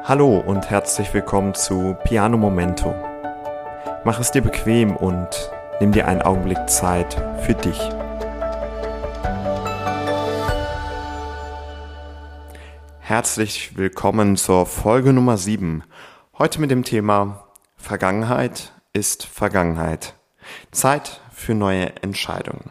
[0.00, 2.92] Hallo und herzlich willkommen zu Piano Momento.
[4.04, 5.28] Mach es dir bequem und
[5.80, 7.78] nimm dir einen Augenblick Zeit für dich.
[12.98, 15.84] Herzlich willkommen zur Folge Nummer 7.
[16.36, 17.46] Heute mit dem Thema
[17.76, 20.14] Vergangenheit ist Vergangenheit.
[20.72, 22.70] Zeit für neue Entscheidungen.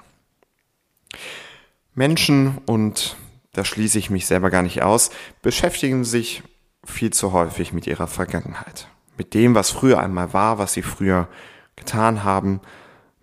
[1.93, 3.15] Menschen, und
[3.53, 5.11] da schließe ich mich selber gar nicht aus,
[5.41, 6.43] beschäftigen sich
[6.83, 8.87] viel zu häufig mit ihrer Vergangenheit.
[9.17, 11.27] Mit dem, was früher einmal war, was sie früher
[11.75, 12.61] getan haben,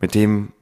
[0.00, 0.52] mit dem,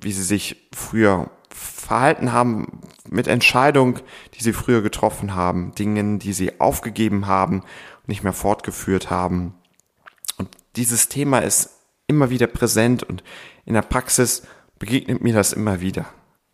[0.00, 4.00] wie sie sich früher verhalten haben, mit Entscheidungen,
[4.34, 9.54] die sie früher getroffen haben, Dingen, die sie aufgegeben haben und nicht mehr fortgeführt haben.
[10.36, 11.70] Und dieses Thema ist
[12.06, 13.22] immer wieder präsent und
[13.64, 14.42] in der Praxis
[14.78, 16.06] begegnet mir das immer wieder.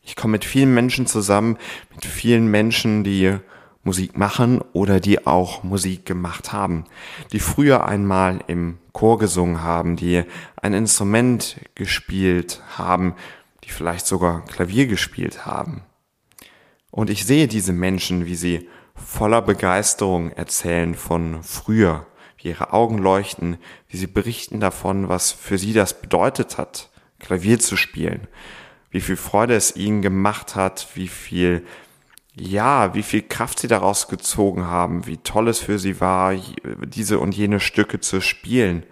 [0.02, 1.58] Ich komme mit vielen Menschen zusammen,
[1.94, 3.38] mit vielen Menschen, die
[3.84, 6.84] Musik machen oder die auch Musik gemacht haben,
[7.32, 10.24] die früher einmal im Chor gesungen haben, die
[10.60, 13.14] ein Instrument gespielt haben,
[13.64, 15.82] die vielleicht sogar Klavier gespielt haben.
[16.90, 22.06] Und ich sehe diese Menschen, wie sie voller Begeisterung erzählen von früher,
[22.38, 27.58] wie ihre Augen leuchten, wie sie berichten davon, was für sie das bedeutet hat, Klavier
[27.58, 28.28] zu spielen,
[28.90, 31.66] wie viel Freude es ihnen gemacht hat, wie viel
[32.36, 36.34] ja, wie viel Kraft sie daraus gezogen haben, wie toll es für sie war,
[36.84, 38.84] diese und jene Stücke zu spielen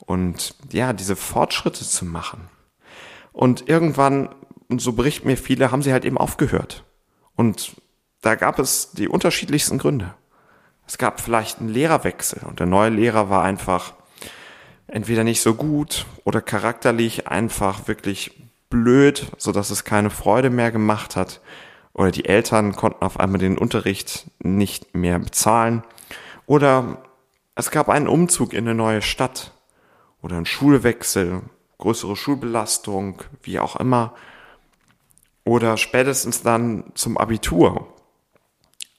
[0.00, 2.48] und ja, diese Fortschritte zu machen.
[3.32, 4.28] Und irgendwann,
[4.68, 6.84] und so berichten mir viele, haben sie halt eben aufgehört.
[7.34, 7.76] Und
[8.20, 10.14] da gab es die unterschiedlichsten Gründe.
[10.86, 13.94] Es gab vielleicht einen Lehrerwechsel und der neue Lehrer war einfach
[14.86, 20.70] entweder nicht so gut oder charakterlich einfach wirklich blöd, so dass es keine Freude mehr
[20.70, 21.40] gemacht hat
[21.94, 25.82] oder die Eltern konnten auf einmal den Unterricht nicht mehr bezahlen
[26.46, 27.02] oder
[27.54, 29.52] es gab einen Umzug in eine neue Stadt
[30.22, 31.42] oder einen Schulwechsel,
[31.78, 34.14] größere Schulbelastung, wie auch immer
[35.44, 37.88] oder spätestens dann zum Abitur.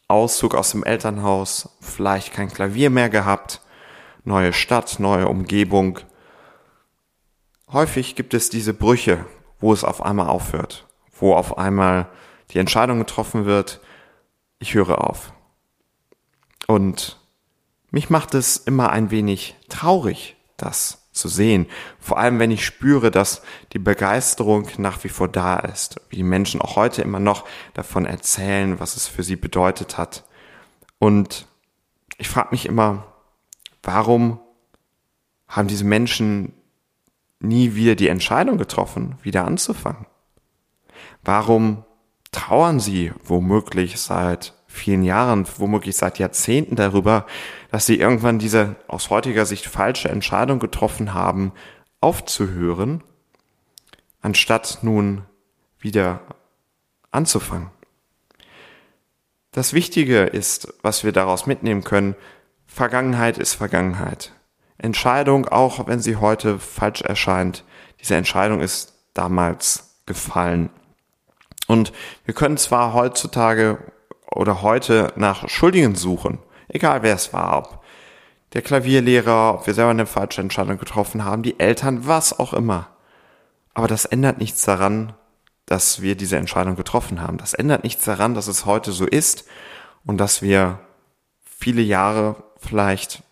[0.08, 3.62] Auszug aus dem Elternhaus, vielleicht kein Klavier mehr gehabt,
[4.24, 6.00] neue Stadt, neue Umgebung.
[7.72, 9.26] Häufig gibt es diese Brüche,
[9.59, 10.86] wo es auf einmal aufhört,
[11.18, 12.08] wo auf einmal
[12.52, 13.80] die Entscheidung getroffen wird,
[14.59, 15.34] ich höre auf.
[16.68, 17.20] Und
[17.92, 21.68] mich macht es immer ein wenig traurig, das zu sehen.
[22.00, 26.24] Vor allem, wenn ich spüre, dass die Begeisterung nach wie vor da ist, wie die
[26.24, 30.26] Menschen auch heute immer noch davon erzählen, was es für sie bedeutet hat.
[30.98, 31.48] Und
[32.18, 33.06] ich frage mich immer,
[33.84, 34.40] warum
[35.48, 36.53] haben diese Menschen
[37.40, 40.08] nie wieder die Entscheidung getroffen, wieder anzufangen?
[41.24, 41.86] Warum
[42.34, 47.26] trauern sie womöglich seit vielen Jahren, womöglich seit Jahrzehnten darüber,
[47.72, 51.54] dass sie irgendwann diese aus heutiger Sicht falsche Entscheidung getroffen haben,
[52.02, 53.04] aufzuhören,
[54.22, 55.22] anstatt nun
[55.80, 56.22] wieder
[57.12, 57.70] anzufangen.
[59.52, 62.16] Das Wichtige ist, was wir daraus mitnehmen können,
[62.66, 64.34] Vergangenheit ist Vergangenheit.
[64.80, 67.64] Entscheidung, auch wenn sie heute falsch erscheint,
[68.02, 70.70] diese Entscheidung ist damals gefallen.
[71.68, 71.94] Und
[72.25, 73.79] wir können zwar heutzutage
[74.29, 77.84] oder heute nach Schuldigen suchen, egal wer es war, ob
[78.53, 82.90] der Klavierlehrer, ob wir selber eine falsche Entscheidung getroffen haben, die Eltern, was auch immer.
[83.73, 85.13] Aber das ändert nichts daran,
[85.66, 87.38] dass wir diese Entscheidung getroffen haben.
[87.38, 89.46] Das ändert nichts daran, dass es heute so ist
[90.06, 90.79] und dass wir
[91.44, 93.23] viele Jahre vielleicht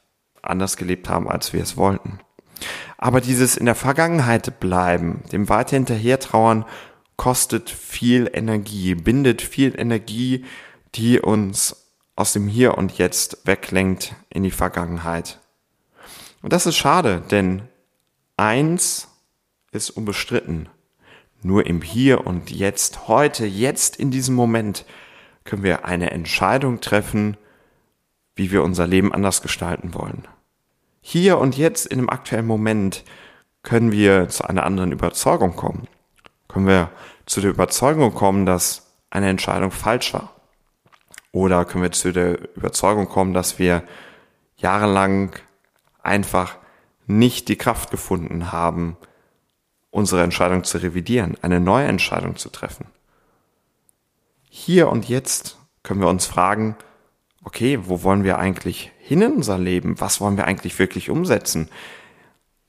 [0.41, 2.19] anders gelebt haben, als wir es wollten.
[2.97, 6.65] Aber dieses in der Vergangenheit bleiben, dem weiter hinterher trauern,
[7.21, 10.43] kostet viel Energie, bindet viel Energie,
[10.95, 15.39] die uns aus dem Hier und Jetzt weglenkt in die Vergangenheit.
[16.41, 17.61] Und das ist schade, denn
[18.37, 19.07] eins
[19.71, 20.67] ist unbestritten.
[21.43, 24.83] Nur im Hier und Jetzt, heute, jetzt in diesem Moment
[25.43, 27.37] können wir eine Entscheidung treffen,
[28.33, 30.27] wie wir unser Leben anders gestalten wollen.
[31.01, 33.03] Hier und jetzt in dem aktuellen Moment
[33.61, 35.87] können wir zu einer anderen Überzeugung kommen
[36.51, 36.89] können wir
[37.25, 40.33] zu der Überzeugung kommen, dass eine Entscheidung falsch war.
[41.31, 43.83] Oder können wir zu der Überzeugung kommen, dass wir
[44.57, 45.31] jahrelang
[46.03, 46.57] einfach
[47.07, 48.97] nicht die Kraft gefunden haben,
[49.91, 52.85] unsere Entscheidung zu revidieren, eine neue Entscheidung zu treffen.
[54.49, 56.75] Hier und jetzt können wir uns fragen,
[57.43, 59.99] okay, wo wollen wir eigentlich hin in unser Leben?
[59.99, 61.69] Was wollen wir eigentlich wirklich umsetzen?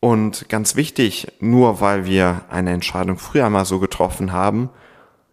[0.04, 4.68] Und ganz wichtig, nur weil wir eine Entscheidung früher mal so getroffen haben,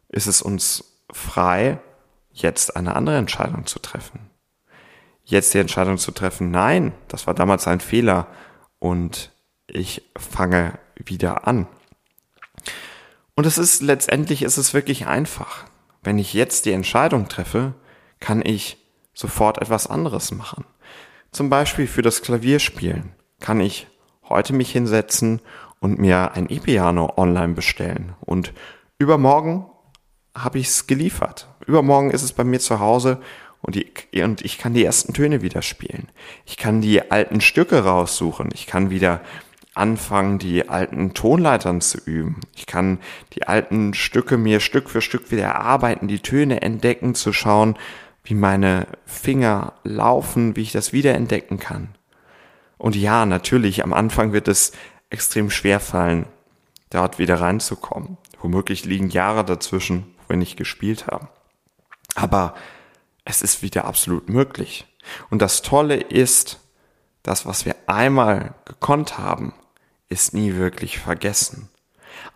[0.10, 1.80] ist es uns frei,
[2.34, 4.30] jetzt eine andere Entscheidung zu treffen.
[5.26, 8.28] jetzt die Entscheidung zu treffen, nein, das war damals ein Fehler
[8.78, 9.32] und
[9.66, 11.68] ich fange wieder an.
[13.34, 15.66] Und es ist letztendlich ist es wirklich einfach.
[16.04, 17.74] Wenn ich jetzt die Entscheidung treffe,
[18.20, 18.78] kann ich
[19.16, 20.66] sofort etwas anderes machen.
[21.32, 23.88] Zum Beispiel für das Klavierspielen kann ich
[24.30, 25.42] heute mich hinsetzen
[25.80, 28.54] und mir ein E-Piano online bestellen und
[28.98, 29.66] übermorgen
[30.36, 31.48] habe ich es geliefert.
[31.66, 33.20] Übermorgen ist es bei mir zu Hause
[33.62, 33.92] und, die,
[34.24, 36.10] und ich kann die ersten Töne wieder spielen.
[36.46, 38.50] Ich kann die alten Stücke raussuchen.
[38.54, 39.22] Ich kann wieder
[39.74, 42.42] anfangen, die alten Tonleitern zu üben.
[42.56, 43.00] Ich kann
[43.34, 47.78] die alten Stücke mir Stück für Stück wieder erarbeiten, die Töne entdecken, zu schauen,
[48.24, 51.96] wie meine Finger laufen, wie ich das wiederentdecken kann.
[52.80, 54.72] Und ja, natürlich, am Anfang wird es
[55.12, 56.26] extrem schwer fallen,
[56.90, 58.18] dort wieder reinzukommen.
[58.42, 61.28] Womöglich liegen Jahre dazwischen, wo wir nicht gespielt haben.
[62.16, 62.56] Aber
[63.26, 64.88] es ist wieder absolut möglich.
[65.30, 66.60] Und das Tolle ist,
[67.22, 69.54] das, was wir einmal gekonnt haben,
[70.08, 71.70] ist nie wirklich vergessen.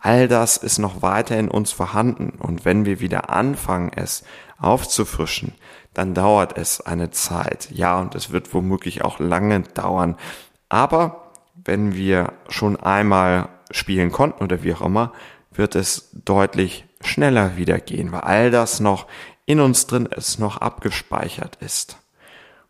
[0.01, 4.24] All das ist noch weiter in uns vorhanden und wenn wir wieder anfangen, es
[4.63, 5.54] aufzufrischen,
[5.94, 7.69] dann dauert es eine Zeit.
[7.71, 10.18] Ja, und es wird womöglich auch lange dauern.
[10.69, 15.13] Aber wenn wir schon einmal spielen konnten oder wie auch immer,
[15.51, 19.07] wird es deutlich schneller wieder gehen, weil all das noch
[19.45, 21.98] in uns drin ist, noch abgespeichert ist.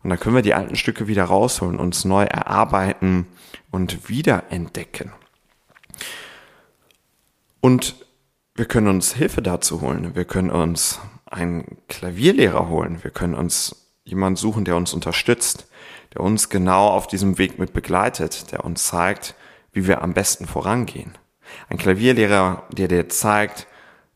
[0.02, 3.26] Und dann können wir die alten Stücke wieder rausholen, uns neu erarbeiten
[3.70, 5.12] und wiederentdecken.
[7.60, 7.94] Und
[8.54, 10.14] wir können uns Hilfe dazu holen.
[10.14, 11.00] Wir können uns
[11.34, 13.02] einen Klavierlehrer holen.
[13.02, 15.66] Wir können uns jemanden suchen, der uns unterstützt,
[16.14, 19.34] der uns genau auf diesem Weg mit begleitet, der uns zeigt,
[19.72, 21.12] wie wir am besten vorangehen.
[21.68, 23.66] Ein Klavierlehrer, der dir zeigt,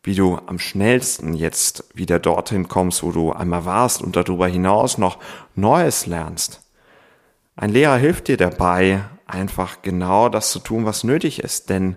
[0.03, 4.97] wie du am schnellsten jetzt wieder dorthin kommst, wo du einmal warst und darüber hinaus
[4.97, 5.19] noch
[5.55, 6.63] Neues lernst.
[7.57, 11.97] Ein Lehrer hilft dir dabei, einfach genau das zu tun, was nötig ist, denn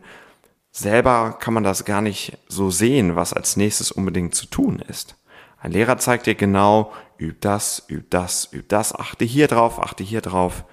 [0.71, 5.15] selber kann man das gar nicht so sehen, was als nächstes unbedingt zu tun ist.
[5.59, 10.03] Ein Lehrer zeigt dir genau, üb das, üb das, üb das, achte hier drauf, achte
[10.03, 10.63] hier drauf.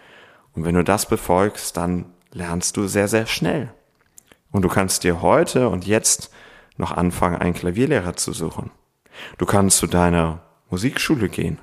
[0.54, 3.72] Und wenn du das befolgst, dann lernst du sehr, sehr schnell.
[4.50, 6.30] Und du kannst dir heute und jetzt
[6.78, 8.70] noch anfangen, einen Klavierlehrer zu suchen.
[9.36, 10.40] Du kannst zu deiner
[10.70, 11.58] Musikschule gehen.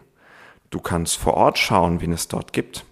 [0.69, 2.85] Du kannst vor Ort schauen, wen es dort gibt.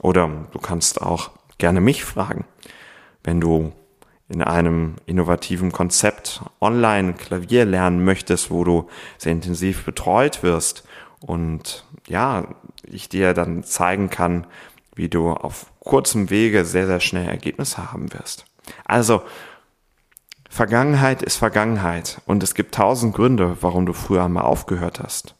[0.00, 2.44] Oder du kannst auch gerne mich fragen,
[3.24, 3.72] wenn du
[4.28, 10.84] in einem innovativen Konzept online Klavier lernen möchtest, wo du sehr intensiv betreut wirst
[11.20, 12.48] und ja,
[12.84, 14.46] ich dir dann zeigen kann,
[14.94, 18.44] wie du auf kurzem Wege sehr, sehr schnell Ergebnisse haben wirst.
[18.84, 19.22] Also
[20.50, 25.34] Vergangenheit ist Vergangenheit und es gibt tausend Gründe, warum du früher mal aufgehört hast.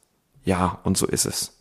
[0.44, 1.58] Ja, und so ist es.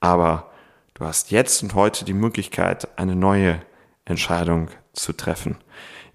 [0.00, 0.50] Aber
[0.94, 3.60] du hast jetzt und heute die Möglichkeit, eine neue
[4.04, 5.56] Entscheidung zu treffen.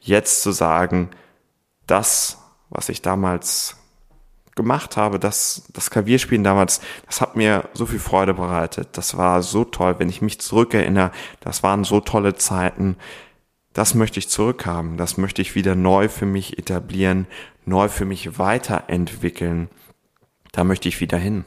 [0.06, 1.10] Jetzt zu sagen,
[1.88, 2.38] das,
[2.69, 3.78] was ich damals
[4.56, 8.90] gemacht habe, das, das Klavierspielen damals, das hat mir so viel Freude bereitet.
[8.94, 11.12] Das war so toll, wenn ich mich zurückerinnere.
[11.42, 12.98] Das waren so tolle Zeiten
[13.75, 17.28] das möchte ich zurückhaben, das möchte ich wieder neu für mich etablieren,
[17.66, 19.68] neu für mich weiterentwickeln.
[20.54, 21.44] Da möchte ich wieder hin.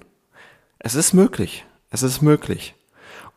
[0.78, 2.74] Es ist möglich, es ist möglich.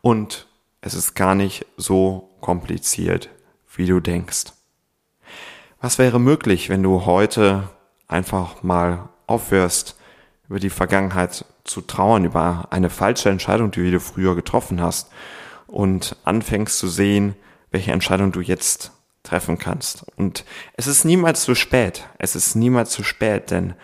[0.02, 0.46] Und
[0.82, 3.30] es ist gar nicht so kompliziert,
[3.74, 4.52] wie du denkst.
[5.82, 7.68] Was wäre möglich, wenn du heute
[8.06, 9.96] einfach mal aufhörst,
[10.48, 15.10] über die Vergangenheit zu trauern, über eine falsche Entscheidung, die du früher getroffen hast
[15.66, 17.34] und anfängst zu sehen,
[17.72, 18.92] welche Entscheidung du jetzt
[19.24, 20.06] treffen kannst.
[20.14, 22.06] Und es ist niemals zu spät.
[22.16, 23.74] Es ist niemals zu spät, denn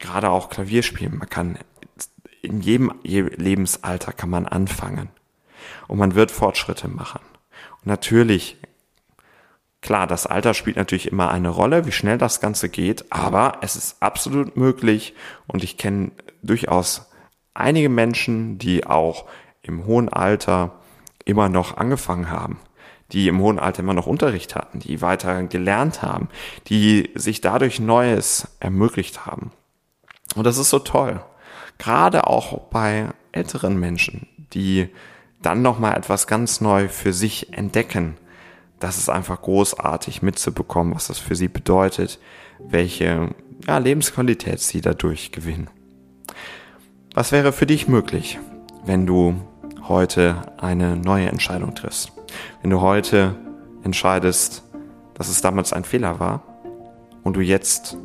[0.00, 1.56] gerade auch Klavierspielen, man kann
[2.42, 5.08] in jedem Lebensalter kann man anfangen.
[5.86, 7.20] Und man wird Fortschritte machen.
[7.76, 8.56] Und natürlich,
[9.82, 13.76] klar, das Alter spielt natürlich immer eine Rolle, wie schnell das Ganze geht, aber es
[13.76, 15.14] ist absolut möglich
[15.46, 17.10] und ich kenne durchaus
[17.54, 19.26] einige Menschen, die auch
[19.62, 20.80] im hohen Alter
[21.24, 22.60] immer noch angefangen haben
[23.12, 26.28] die im hohen Alter immer noch Unterricht hatten, die weiter gelernt haben,
[26.66, 29.50] die sich dadurch Neues ermöglicht haben.
[30.34, 31.20] Und das ist so toll.
[31.78, 34.88] Gerade auch bei älteren Menschen, die
[35.40, 38.16] dann nochmal etwas ganz neu für sich entdecken.
[38.80, 42.20] Das ist einfach großartig mitzubekommen, was das für sie bedeutet,
[42.58, 43.34] welche
[43.66, 45.68] ja, Lebensqualität sie dadurch gewinnen.
[47.14, 48.38] Was wäre für dich möglich,
[48.84, 49.34] wenn du
[49.88, 52.12] heute eine neue Entscheidung triffst?
[52.62, 53.34] Wenn du heute
[53.82, 54.62] entscheidest,
[55.14, 56.42] dass es damals ein Fehler war
[57.24, 57.96] und du jetzt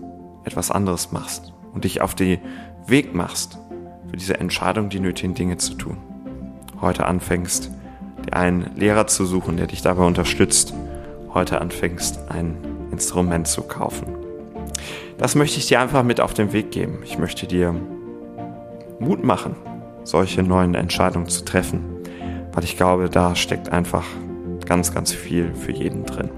[0.43, 2.39] etwas anderes machst und dich auf den
[2.87, 3.59] Weg machst,
[4.09, 5.97] für diese Entscheidung die nötigen Dinge zu tun.
[6.81, 7.71] heute anfängst,
[8.25, 10.73] dir einen Lehrer zu suchen, der dich dabei unterstützt,
[11.33, 12.57] heute anfängst, ein
[12.91, 14.15] Instrument zu kaufen.
[15.17, 16.99] Das möchte ich dir einfach mit auf den Weg geben.
[17.03, 17.75] Ich möchte dir
[18.99, 19.55] Mut machen,
[20.03, 21.83] solche neuen Entscheidungen zu treffen,
[22.53, 24.05] weil ich glaube, da steckt einfach
[24.65, 26.29] ganz, ganz viel für jeden drin.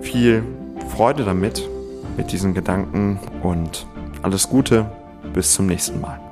[0.00, 0.42] Viel
[0.88, 1.68] Freude damit,
[2.16, 3.86] mit diesen Gedanken und
[4.22, 4.90] alles Gute,
[5.34, 6.25] bis zum nächsten Mal.